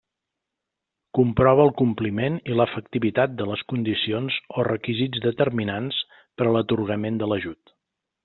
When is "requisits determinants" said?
4.69-6.01